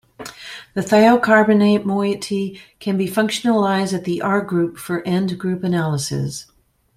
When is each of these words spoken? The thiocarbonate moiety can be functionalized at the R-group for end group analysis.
The 0.73 0.81
thiocarbonate 0.81 1.85
moiety 1.85 2.59
can 2.79 2.97
be 2.97 3.07
functionalized 3.07 3.93
at 3.93 4.03
the 4.03 4.19
R-group 4.23 4.79
for 4.79 5.05
end 5.07 5.37
group 5.37 5.63
analysis. 5.63 6.47